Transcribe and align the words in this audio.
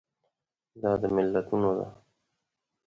دا 0.81 0.91
د 1.01 1.03
ملتونو 1.15 1.71
ده. 1.77 1.87